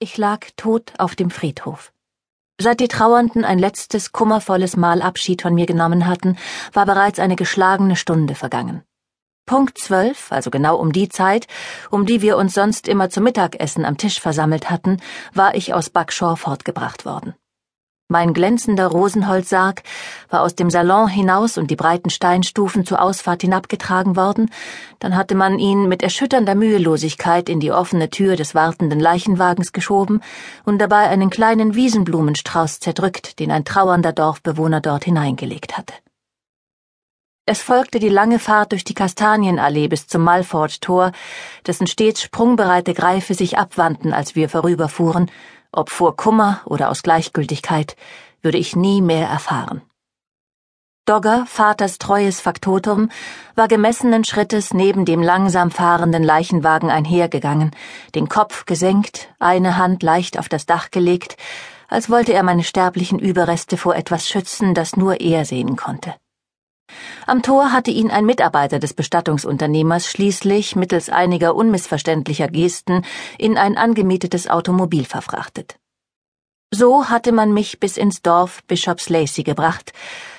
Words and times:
Ich 0.00 0.16
lag 0.16 0.46
tot 0.56 0.92
auf 0.98 1.16
dem 1.16 1.28
Friedhof. 1.28 1.92
Seit 2.60 2.78
die 2.78 2.86
Trauernden 2.86 3.44
ein 3.44 3.58
letztes 3.58 4.12
kummervolles 4.12 4.76
Mal 4.76 5.02
Abschied 5.02 5.42
von 5.42 5.54
mir 5.54 5.66
genommen 5.66 6.06
hatten, 6.06 6.38
war 6.72 6.86
bereits 6.86 7.18
eine 7.18 7.34
geschlagene 7.34 7.96
Stunde 7.96 8.36
vergangen. 8.36 8.84
Punkt 9.44 9.76
zwölf, 9.76 10.30
also 10.30 10.50
genau 10.50 10.76
um 10.76 10.92
die 10.92 11.08
Zeit, 11.08 11.48
um 11.90 12.06
die 12.06 12.22
wir 12.22 12.36
uns 12.36 12.54
sonst 12.54 12.86
immer 12.86 13.10
zum 13.10 13.24
Mittagessen 13.24 13.84
am 13.84 13.96
Tisch 13.96 14.20
versammelt 14.20 14.70
hatten, 14.70 14.98
war 15.34 15.56
ich 15.56 15.74
aus 15.74 15.90
Buckshaw 15.90 16.36
fortgebracht 16.36 17.04
worden. 17.04 17.34
Mein 18.10 18.32
glänzender 18.32 18.86
Rosenholzsarg 18.86 19.82
war 20.30 20.40
aus 20.40 20.54
dem 20.54 20.70
Salon 20.70 21.08
hinaus 21.08 21.58
und 21.58 21.70
die 21.70 21.76
breiten 21.76 22.08
Steinstufen 22.08 22.86
zur 22.86 23.02
Ausfahrt 23.02 23.42
hinabgetragen 23.42 24.16
worden, 24.16 24.50
dann 24.98 25.14
hatte 25.14 25.34
man 25.34 25.58
ihn 25.58 25.88
mit 25.88 26.02
erschütternder 26.02 26.54
Mühelosigkeit 26.54 27.50
in 27.50 27.60
die 27.60 27.70
offene 27.70 28.08
Tür 28.08 28.36
des 28.36 28.54
wartenden 28.54 28.98
Leichenwagens 28.98 29.74
geschoben 29.74 30.22
und 30.64 30.78
dabei 30.78 31.10
einen 31.10 31.28
kleinen 31.28 31.74
Wiesenblumenstrauß 31.74 32.80
zerdrückt, 32.80 33.38
den 33.40 33.50
ein 33.50 33.66
trauernder 33.66 34.14
Dorfbewohner 34.14 34.80
dort 34.80 35.04
hineingelegt 35.04 35.76
hatte. 35.76 35.92
Es 37.44 37.60
folgte 37.60 37.98
die 37.98 38.08
lange 38.08 38.38
Fahrt 38.38 38.72
durch 38.72 38.84
die 38.84 38.94
Kastanienallee 38.94 39.88
bis 39.88 40.06
zum 40.06 40.22
Malford-Tor, 40.22 41.12
dessen 41.66 41.86
stets 41.86 42.22
sprungbereite 42.22 42.94
Greife 42.94 43.34
sich 43.34 43.58
abwandten, 43.58 44.14
als 44.14 44.34
wir 44.34 44.48
vorüberfuhren, 44.48 45.30
ob 45.72 45.90
vor 45.90 46.16
Kummer 46.16 46.60
oder 46.64 46.90
aus 46.90 47.02
Gleichgültigkeit, 47.02 47.96
würde 48.42 48.58
ich 48.58 48.76
nie 48.76 49.00
mehr 49.02 49.28
erfahren. 49.28 49.82
Dogger, 51.08 51.46
Vaters 51.46 51.96
treues 51.96 52.40
Faktotum, 52.40 53.10
war 53.54 53.66
gemessenen 53.66 54.24
Schrittes 54.24 54.74
neben 54.74 55.06
dem 55.06 55.22
langsam 55.22 55.70
fahrenden 55.70 56.22
Leichenwagen 56.22 56.90
einhergegangen, 56.90 57.70
den 58.14 58.28
Kopf 58.28 58.66
gesenkt, 58.66 59.28
eine 59.38 59.78
Hand 59.78 60.02
leicht 60.02 60.38
auf 60.38 60.50
das 60.50 60.66
Dach 60.66 60.90
gelegt, 60.90 61.38
als 61.88 62.10
wollte 62.10 62.34
er 62.34 62.42
meine 62.42 62.62
sterblichen 62.62 63.18
Überreste 63.18 63.78
vor 63.78 63.96
etwas 63.96 64.28
schützen, 64.28 64.74
das 64.74 64.98
nur 64.98 65.20
er 65.22 65.46
sehen 65.46 65.76
konnte. 65.76 66.14
Am 67.26 67.42
Tor 67.42 67.72
hatte 67.72 67.90
ihn 67.90 68.10
ein 68.10 68.24
Mitarbeiter 68.24 68.78
des 68.78 68.94
Bestattungsunternehmers 68.94 70.06
schließlich 70.06 70.76
mittels 70.76 71.10
einiger 71.10 71.54
unmissverständlicher 71.54 72.48
Gesten 72.48 73.04
in 73.36 73.58
ein 73.58 73.76
angemietetes 73.76 74.48
Automobil 74.48 75.04
verfrachtet. 75.04 75.78
So 76.70 77.08
hatte 77.08 77.32
man 77.32 77.52
mich 77.52 77.80
bis 77.80 77.96
ins 77.96 78.22
Dorf 78.22 78.62
Bishops 78.66 79.08
Lacey 79.08 79.42
gebracht, 79.42 79.92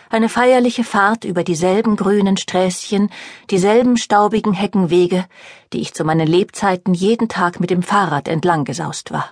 eine 0.09 0.29
feierliche 0.29 0.83
Fahrt 0.83 1.23
über 1.23 1.43
dieselben 1.43 1.95
grünen 1.95 2.37
Sträßchen, 2.37 3.09
dieselben 3.49 3.97
staubigen 3.97 4.53
Heckenwege, 4.53 5.25
die 5.71 5.81
ich 5.81 5.93
zu 5.93 6.03
meinen 6.03 6.27
Lebzeiten 6.27 6.93
jeden 6.93 7.29
Tag 7.29 7.59
mit 7.59 7.69
dem 7.69 7.83
Fahrrad 7.83 8.27
entlang 8.27 8.63
gesaust 8.63 9.11
war. 9.11 9.29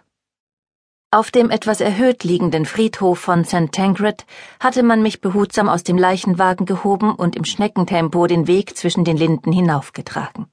Auf 1.10 1.32
dem 1.32 1.50
etwas 1.52 1.80
erhöht 1.80 2.26
liegenden 2.26 2.66
Friedhof 2.66 3.18
von 3.18 3.46
St. 3.46 3.72
Tancred 3.72 4.26
hatte 4.60 4.84
man 4.84 5.02
mich 5.02 5.22
behutsam 5.22 5.70
aus 5.70 5.84
dem 5.84 5.98
Leichenwagen 5.98 6.66
gehoben 6.66 7.16
und 7.16 7.38
im 7.38 7.46
Schneckentempo 7.46 8.28
den 8.28 8.46
Weg 8.46 8.78
zwischen 8.78 9.06
den 9.06 9.16
Linden 9.16 9.54
hinaufgetragen. 9.54 10.48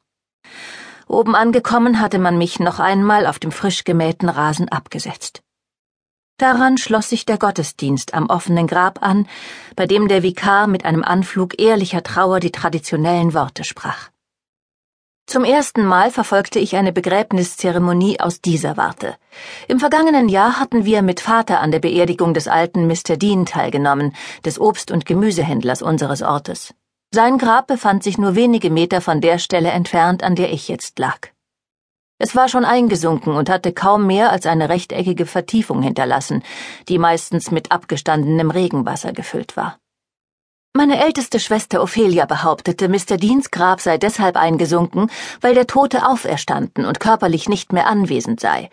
Oben 1.08 1.34
angekommen 1.34 1.98
hatte 1.98 2.20
man 2.20 2.38
mich 2.38 2.60
noch 2.60 2.78
einmal 2.78 3.26
auf 3.26 3.40
dem 3.40 3.50
frisch 3.50 3.82
gemähten 3.82 4.28
Rasen 4.28 4.68
abgesetzt. 4.68 5.42
Daran 6.38 6.78
schloss 6.78 7.08
sich 7.08 7.26
der 7.26 7.38
Gottesdienst 7.38 8.14
am 8.14 8.26
offenen 8.26 8.68
Grab 8.68 9.02
an, 9.02 9.26
bei 9.74 9.88
dem 9.88 10.06
der 10.06 10.22
Vikar 10.22 10.68
mit 10.68 10.84
einem 10.84 11.02
Anflug 11.02 11.60
ehrlicher 11.60 12.04
Trauer 12.04 12.38
die 12.38 12.52
traditionellen 12.52 13.34
Worte 13.34 13.64
sprach. 13.64 14.10
Zum 15.26 15.44
ersten 15.44 15.84
Mal 15.86 16.10
verfolgte 16.10 16.58
ich 16.58 16.76
eine 16.76 16.92
Begräbniszeremonie 16.92 18.20
aus 18.20 18.40
dieser 18.40 18.76
Warte. 18.76 19.16
Im 19.68 19.80
vergangenen 19.80 20.28
Jahr 20.28 20.60
hatten 20.60 20.84
wir 20.84 21.02
mit 21.02 21.20
Vater 21.20 21.60
an 21.60 21.70
der 21.70 21.80
Beerdigung 21.80 22.34
des 22.34 22.46
alten 22.46 22.86
Mr. 22.86 23.16
Dean 23.16 23.46
teilgenommen, 23.46 24.14
des 24.44 24.60
Obst- 24.60 24.92
und 24.92 25.06
Gemüsehändlers 25.06 25.82
unseres 25.82 26.22
Ortes. 26.22 26.74
Sein 27.10 27.38
Grab 27.38 27.68
befand 27.68 28.02
sich 28.02 28.18
nur 28.18 28.34
wenige 28.34 28.70
Meter 28.70 29.00
von 29.00 29.20
der 29.20 29.38
Stelle 29.38 29.70
entfernt, 29.70 30.22
an 30.22 30.36
der 30.36 30.52
ich 30.52 30.68
jetzt 30.68 30.98
lag. 30.98 31.28
Es 32.18 32.36
war 32.36 32.48
schon 32.48 32.64
eingesunken 32.64 33.34
und 33.34 33.48
hatte 33.48 33.72
kaum 33.72 34.06
mehr 34.06 34.30
als 34.30 34.46
eine 34.46 34.68
rechteckige 34.68 35.26
Vertiefung 35.26 35.82
hinterlassen, 35.82 36.42
die 36.88 36.98
meistens 36.98 37.50
mit 37.50 37.72
abgestandenem 37.72 38.50
Regenwasser 38.50 39.12
gefüllt 39.12 39.56
war. 39.56 39.78
Meine 40.76 41.04
älteste 41.04 41.38
Schwester 41.38 41.80
Ophelia 41.80 42.26
behauptete, 42.26 42.88
Mr. 42.88 43.16
Deans 43.16 43.52
Grab 43.52 43.80
sei 43.80 43.96
deshalb 43.96 44.36
eingesunken, 44.36 45.08
weil 45.40 45.54
der 45.54 45.68
Tote 45.68 46.04
auferstanden 46.04 46.84
und 46.84 46.98
körperlich 46.98 47.48
nicht 47.48 47.72
mehr 47.72 47.86
anwesend 47.86 48.40
sei, 48.40 48.70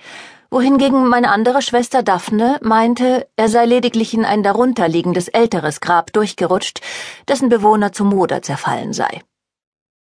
wohingegen 0.49 1.07
meine 1.07 1.29
andere 1.29 1.61
Schwester 1.61 2.01
Daphne 2.01 2.57
meinte, 2.63 3.27
er 3.35 3.49
sei 3.49 3.65
lediglich 3.65 4.15
in 4.15 4.25
ein 4.25 4.41
darunterliegendes 4.41 5.27
älteres 5.27 5.79
Grab 5.79 6.11
durchgerutscht, 6.11 6.81
dessen 7.27 7.49
Bewohner 7.49 7.93
zu 7.93 8.03
Moder 8.03 8.41
zerfallen 8.41 8.93
sei. 8.93 9.21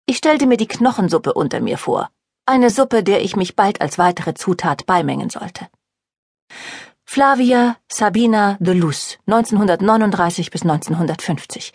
Ich 0.05 0.17
stellte 0.17 0.45
mir 0.45 0.57
die 0.57 0.67
Knochensuppe 0.67 1.33
unter 1.33 1.61
mir 1.61 1.79
vor, 1.79 2.11
eine 2.45 2.69
Suppe, 2.69 3.01
der 3.01 3.23
ich 3.23 3.35
mich 3.35 3.55
bald 3.55 3.81
als 3.81 3.97
weitere 3.97 4.35
Zutat 4.35 4.85
beimengen 4.85 5.31
sollte. 5.31 5.67
Flavia 7.13 7.75
Sabina 7.89 8.55
de 8.61 8.73
Luz, 8.73 9.17
1939 9.27 10.49
bis 10.49 10.61
1950. 10.61 11.73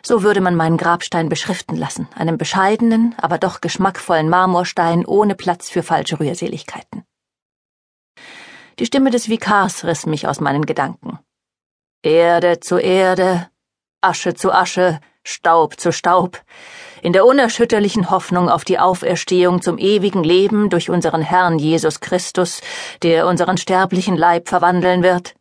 So 0.00 0.22
würde 0.22 0.40
man 0.40 0.54
meinen 0.54 0.76
Grabstein 0.76 1.28
beschriften 1.28 1.74
lassen, 1.74 2.06
einem 2.14 2.38
bescheidenen, 2.38 3.12
aber 3.18 3.38
doch 3.38 3.60
geschmackvollen 3.60 4.28
Marmorstein 4.28 5.04
ohne 5.04 5.34
Platz 5.34 5.68
für 5.70 5.82
falsche 5.82 6.20
Rührseligkeiten. 6.20 7.02
Die 8.78 8.86
Stimme 8.86 9.10
des 9.10 9.28
Vikars 9.28 9.82
riss 9.82 10.06
mich 10.06 10.28
aus 10.28 10.38
meinen 10.38 10.66
Gedanken. 10.66 11.18
Erde 12.04 12.60
zu 12.60 12.78
Erde, 12.78 13.50
Asche 14.00 14.34
zu 14.34 14.52
Asche, 14.52 15.00
Staub 15.26 15.80
zu 15.80 15.92
Staub, 15.92 16.40
in 17.02 17.12
der 17.12 17.26
unerschütterlichen 17.26 18.10
Hoffnung 18.10 18.48
auf 18.48 18.64
die 18.64 18.78
Auferstehung 18.78 19.60
zum 19.60 19.76
ewigen 19.76 20.22
Leben 20.22 20.70
durch 20.70 20.88
unseren 20.88 21.20
Herrn 21.20 21.58
Jesus 21.58 22.00
Christus, 22.00 22.60
der 23.02 23.26
unseren 23.26 23.56
sterblichen 23.56 24.16
Leib 24.16 24.48
verwandeln 24.48 25.02
wird. 25.02 25.34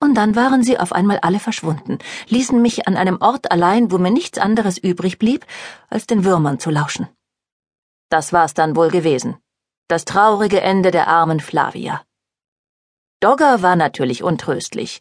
Und 0.00 0.14
dann 0.14 0.34
waren 0.34 0.62
sie 0.62 0.78
auf 0.78 0.92
einmal 0.92 1.18
alle 1.18 1.40
verschwunden, 1.40 1.98
ließen 2.28 2.60
mich 2.60 2.88
an 2.88 2.96
einem 2.96 3.18
Ort 3.20 3.50
allein, 3.52 3.92
wo 3.92 3.98
mir 3.98 4.10
nichts 4.10 4.38
anderes 4.38 4.78
übrig 4.78 5.18
blieb, 5.18 5.44
als 5.90 6.06
den 6.06 6.24
Würmern 6.24 6.58
zu 6.58 6.70
lauschen. 6.70 7.08
Das 8.08 8.32
war's 8.32 8.54
dann 8.54 8.76
wohl 8.76 8.90
gewesen. 8.90 9.36
Das 9.88 10.06
traurige 10.06 10.62
Ende 10.62 10.90
der 10.90 11.08
armen 11.08 11.40
Flavia. 11.40 12.02
Dogger 13.20 13.60
war 13.60 13.76
natürlich 13.76 14.22
untröstlich. 14.22 15.00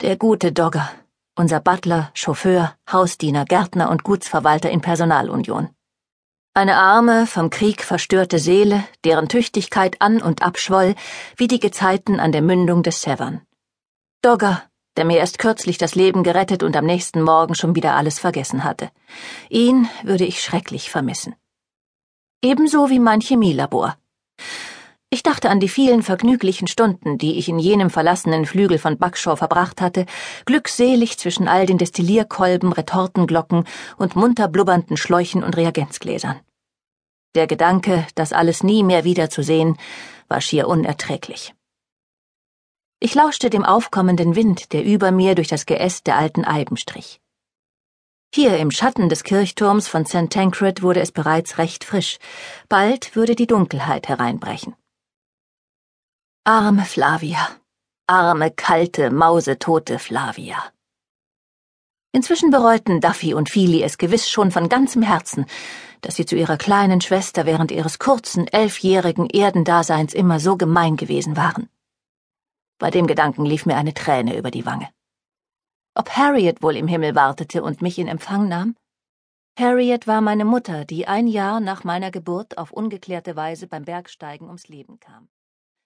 Der 0.00 0.16
gute 0.16 0.52
Dogger 0.52 0.90
unser 1.38 1.60
Butler, 1.60 2.10
Chauffeur, 2.14 2.74
Hausdiener, 2.90 3.44
Gärtner 3.44 3.90
und 3.90 4.02
Gutsverwalter 4.02 4.70
in 4.70 4.80
Personalunion. 4.80 5.68
Eine 6.54 6.76
arme, 6.76 7.26
vom 7.26 7.50
Krieg 7.50 7.84
verstörte 7.84 8.40
Seele, 8.40 8.82
deren 9.04 9.28
Tüchtigkeit 9.28 10.02
an 10.02 10.20
und 10.20 10.42
abschwoll, 10.42 10.96
wie 11.36 11.46
die 11.46 11.60
Gezeiten 11.60 12.18
an 12.18 12.32
der 12.32 12.42
Mündung 12.42 12.82
des 12.82 13.00
Severn. 13.00 13.42
Dogger, 14.22 14.64
der 14.96 15.04
mir 15.04 15.18
erst 15.18 15.38
kürzlich 15.38 15.78
das 15.78 15.94
Leben 15.94 16.24
gerettet 16.24 16.64
und 16.64 16.76
am 16.76 16.84
nächsten 16.84 17.22
Morgen 17.22 17.54
schon 17.54 17.76
wieder 17.76 17.94
alles 17.94 18.18
vergessen 18.18 18.64
hatte. 18.64 18.90
Ihn 19.48 19.88
würde 20.02 20.24
ich 20.24 20.42
schrecklich 20.42 20.90
vermissen. 20.90 21.36
Ebenso 22.42 22.90
wie 22.90 22.98
mein 22.98 23.20
Chemielabor. 23.20 23.96
Ich 25.10 25.22
dachte 25.22 25.48
an 25.48 25.58
die 25.58 25.70
vielen 25.70 26.02
vergnüglichen 26.02 26.68
Stunden, 26.68 27.16
die 27.16 27.38
ich 27.38 27.48
in 27.48 27.58
jenem 27.58 27.88
verlassenen 27.88 28.44
Flügel 28.44 28.78
von 28.78 28.98
Buckshaw 28.98 29.36
verbracht 29.36 29.80
hatte, 29.80 30.04
glückselig 30.44 31.16
zwischen 31.18 31.48
all 31.48 31.64
den 31.64 31.78
Destillierkolben, 31.78 32.72
Retortenglocken 32.72 33.64
und 33.96 34.16
munter 34.16 34.48
blubbernden 34.48 34.98
Schläuchen 34.98 35.42
und 35.42 35.56
Reagenzgläsern. 35.56 36.38
Der 37.34 37.46
Gedanke, 37.46 38.06
das 38.16 38.34
alles 38.34 38.62
nie 38.62 38.82
mehr 38.82 39.04
wiederzusehen, 39.04 39.78
war 40.28 40.42
schier 40.42 40.68
unerträglich. 40.68 41.54
Ich 43.00 43.14
lauschte 43.14 43.48
dem 43.48 43.64
aufkommenden 43.64 44.36
Wind, 44.36 44.74
der 44.74 44.84
über 44.84 45.10
mir 45.10 45.34
durch 45.34 45.48
das 45.48 45.64
Geäst 45.64 46.06
der 46.06 46.16
alten 46.16 46.44
Eiben 46.44 46.76
strich. 46.76 47.20
Hier 48.34 48.58
im 48.58 48.70
Schatten 48.70 49.08
des 49.08 49.24
Kirchturms 49.24 49.88
von 49.88 50.04
St. 50.04 50.28
Tancred 50.28 50.82
wurde 50.82 51.00
es 51.00 51.12
bereits 51.12 51.56
recht 51.56 51.84
frisch, 51.84 52.18
bald 52.68 53.16
würde 53.16 53.34
die 53.34 53.46
Dunkelheit 53.46 54.08
hereinbrechen. 54.08 54.74
Arme 56.50 56.86
Flavia. 56.86 57.46
Arme, 58.06 58.50
kalte, 58.50 59.10
mausetote 59.10 59.98
Flavia. 59.98 60.56
Inzwischen 62.10 62.50
bereuten 62.50 63.02
Duffy 63.02 63.34
und 63.34 63.50
Feely 63.50 63.82
es 63.82 63.98
gewiss 63.98 64.30
schon 64.30 64.50
von 64.50 64.70
ganzem 64.70 65.02
Herzen, 65.02 65.44
dass 66.00 66.16
sie 66.16 66.24
zu 66.24 66.36
ihrer 66.36 66.56
kleinen 66.56 67.02
Schwester 67.02 67.44
während 67.44 67.70
ihres 67.70 67.98
kurzen, 67.98 68.48
elfjährigen 68.48 69.28
Erdendaseins 69.28 70.14
immer 70.14 70.40
so 70.40 70.56
gemein 70.56 70.96
gewesen 70.96 71.36
waren. 71.36 71.68
Bei 72.78 72.90
dem 72.90 73.06
Gedanken 73.06 73.44
lief 73.44 73.66
mir 73.66 73.76
eine 73.76 73.92
Träne 73.92 74.34
über 74.38 74.50
die 74.50 74.64
Wange. 74.64 74.88
Ob 75.94 76.08
Harriet 76.16 76.62
wohl 76.62 76.76
im 76.76 76.88
Himmel 76.88 77.14
wartete 77.14 77.62
und 77.62 77.82
mich 77.82 77.98
in 77.98 78.08
Empfang 78.08 78.48
nahm? 78.48 78.74
Harriet 79.58 80.06
war 80.06 80.22
meine 80.22 80.46
Mutter, 80.46 80.86
die 80.86 81.06
ein 81.06 81.26
Jahr 81.26 81.60
nach 81.60 81.84
meiner 81.84 82.10
Geburt 82.10 82.56
auf 82.56 82.72
ungeklärte 82.72 83.36
Weise 83.36 83.66
beim 83.66 83.84
Bergsteigen 83.84 84.46
ums 84.46 84.68
Leben 84.68 84.98
kam. 84.98 85.28